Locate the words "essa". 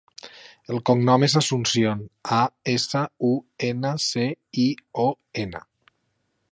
2.73-3.05